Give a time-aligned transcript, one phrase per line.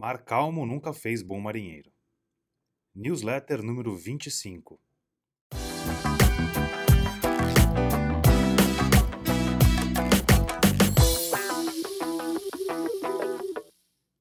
[0.00, 1.92] Mar calmo nunca fez bom marinheiro.
[2.94, 4.80] Newsletter número 25.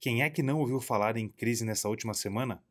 [0.00, 2.64] Quem é que não ouviu falar em crise nessa última semana?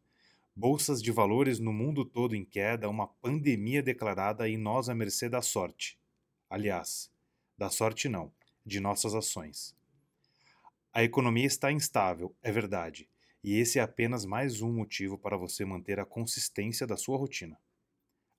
[0.56, 5.30] Bolsas de valores no mundo todo em queda, uma pandemia declarada e nós à mercê
[5.30, 6.00] da sorte.
[6.50, 7.12] Aliás,
[7.56, 8.34] da sorte não,
[8.66, 9.76] de nossas ações.
[10.98, 13.10] A economia está instável, é verdade,
[13.44, 17.60] e esse é apenas mais um motivo para você manter a consistência da sua rotina.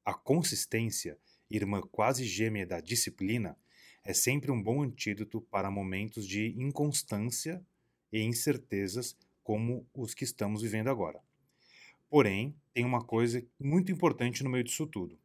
[0.02, 1.18] A consistência,
[1.50, 3.58] irmã quase gêmea da disciplina,
[4.02, 7.62] é sempre um bom antídoto para momentos de inconstância
[8.10, 9.14] e incertezas
[9.44, 11.20] como os que estamos vivendo agora.
[12.08, 15.18] Porém, tem uma coisa muito importante no meio disso tudo.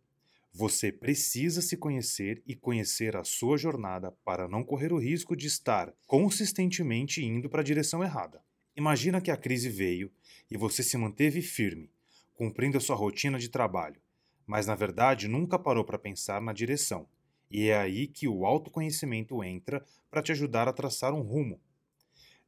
[0.54, 5.48] Você precisa se conhecer e conhecer a sua jornada para não correr o risco de
[5.48, 8.44] estar consistentemente indo para a direção errada.
[8.76, 10.12] Imagina que a crise veio
[10.50, 11.90] e você se manteve firme,
[12.34, 14.02] cumprindo a sua rotina de trabalho,
[14.46, 17.08] mas na verdade nunca parou para pensar na direção.
[17.50, 21.62] E é aí que o autoconhecimento entra para te ajudar a traçar um rumo.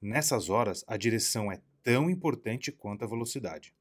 [0.01, 3.73] Nessas horas, a direção é tão importante quanto a velocidade.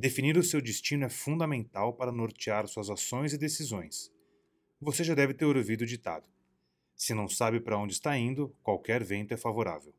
[0.00, 4.12] Definir o seu destino é fundamental para nortear suas ações e decisões.
[4.80, 6.28] Você já deve ter ouvido o ditado:
[6.94, 9.92] se não sabe para onde está indo, qualquer vento é favorável.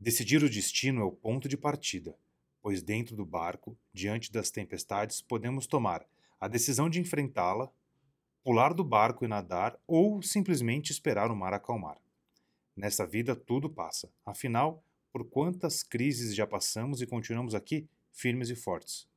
[0.00, 2.18] Decidir o destino é o ponto de partida,
[2.60, 6.04] pois dentro do barco, diante das tempestades, podemos tomar
[6.40, 7.70] a decisão de enfrentá-la,
[8.42, 12.02] pular do barco e nadar ou simplesmente esperar o mar acalmar.
[12.74, 17.88] Nessa vida tudo passa, afinal, por quantas crises já passamos e continuamos aqui?
[18.18, 19.08] Firmes e fortes.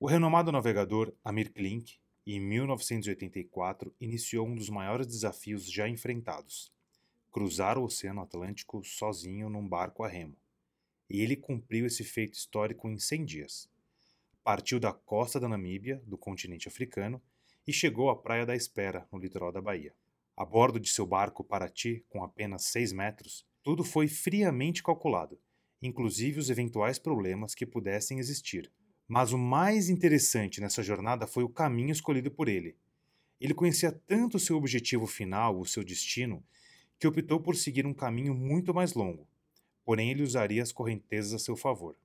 [0.00, 6.72] O renomado navegador Amir Klink, em 1984, iniciou um dos maiores desafios já enfrentados:
[7.30, 10.36] cruzar o Oceano Atlântico sozinho num barco a remo.
[11.08, 13.70] E ele cumpriu esse feito histórico em 100 dias.
[14.42, 17.22] Partiu da costa da Namíbia, do continente africano,
[17.64, 19.94] e chegou à Praia da Espera, no litoral da Bahia.
[20.36, 25.38] A bordo de seu barco Paraty, com apenas 6 metros, tudo foi friamente calculado
[25.82, 28.70] inclusive os eventuais problemas que pudessem existir.
[29.08, 32.76] Mas o mais interessante nessa jornada foi o caminho escolhido por ele.
[33.40, 36.42] Ele conhecia tanto seu objetivo final, o seu destino,
[36.98, 39.26] que optou por seguir um caminho muito mais longo,
[39.84, 41.96] porém ele usaria as correntezas a seu favor.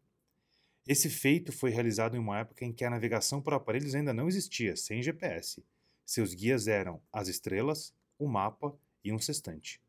[0.87, 4.27] Esse feito foi realizado em uma época em que a navegação por aparelhos ainda não
[4.27, 5.63] existia, sem GPS.
[6.05, 9.79] Seus guias eram as estrelas, o mapa e um sextante.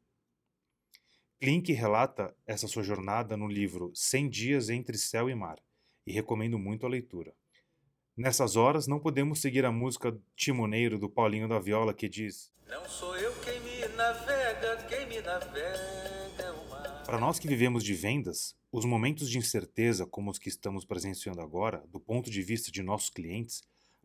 [1.41, 5.63] Klink relata essa sua jornada no livro Cem Dias Entre Céu e Mar,
[6.05, 7.33] e recomendo muito a leitura.
[8.17, 12.85] Nessas horas, não podemos seguir a música Timoneiro do Paulinho da Viola que diz: Não
[12.89, 17.05] sou eu quem me navega, quem me navega é o mar.
[17.05, 21.41] Para nós que vivemos de vendas, os momentos de incerteza, como os que estamos presenciando
[21.41, 23.63] agora, do ponto de vista de nossos clientes,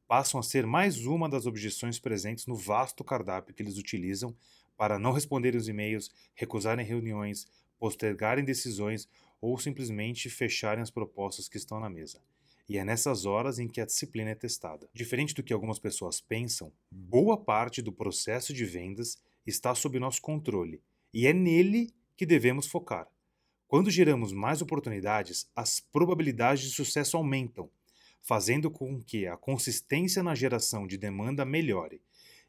[0.08, 4.36] passam a ser mais uma das objeções presentes no vasto cardápio que eles utilizam
[4.78, 7.45] para não responderem os e-mails, recusarem reuniões,
[7.78, 9.07] postergarem decisões
[9.41, 12.22] ou simplesmente fecharem as propostas que estão na mesa.
[12.67, 14.89] E é nessas horas em que a disciplina é testada.
[14.94, 20.22] Diferente do que algumas pessoas pensam, boa parte do processo de vendas está sob nosso
[20.22, 20.81] controle
[21.13, 23.07] e é nele que devemos focar.
[23.67, 27.69] Quando geramos mais oportunidades, as probabilidades de sucesso aumentam,
[28.22, 32.01] fazendo com que a consistência na geração de demanda melhore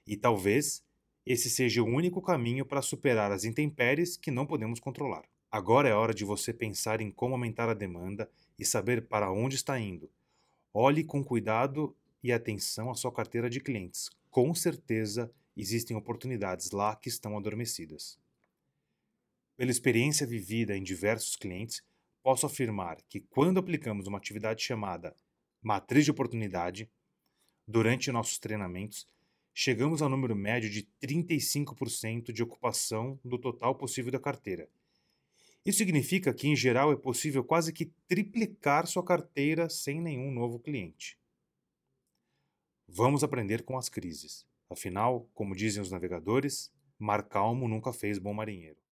[0.06, 0.84] e talvez
[1.26, 5.24] esse seja o único caminho para superar as intempéries que não podemos controlar.
[5.50, 9.56] Agora é hora de você pensar em como aumentar a demanda e saber para onde
[9.56, 10.10] está indo.
[10.72, 14.10] Olhe com cuidado e atenção a sua carteira de clientes.
[14.30, 18.18] Com certeza existem oportunidades lá que estão adormecidas.
[19.56, 21.82] Pela experiência vivida em diversos clientes,
[22.22, 25.14] posso afirmar que quando aplicamos uma atividade chamada
[25.62, 26.90] matriz de oportunidade,
[27.66, 29.06] durante nossos treinamentos,
[29.54, 34.68] chegamos ao número médio de 35% de ocupação do total possível da carteira.
[35.64, 40.58] Isso significa que, em geral, é possível quase que triplicar sua carteira sem nenhum novo
[40.58, 41.16] cliente.
[42.86, 44.44] Vamos aprender com as crises.
[44.68, 48.83] Afinal, como dizem os navegadores, mar calmo nunca fez bom marinheiro.